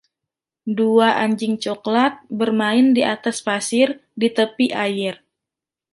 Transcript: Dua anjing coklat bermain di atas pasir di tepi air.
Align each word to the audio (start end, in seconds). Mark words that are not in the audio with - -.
Dua 0.79 1.09
anjing 1.23 1.55
coklat 1.63 2.13
bermain 2.39 2.85
di 2.97 3.01
atas 3.15 3.37
pasir 3.47 3.89
di 4.21 4.27
tepi 4.37 4.67
air. 4.85 5.15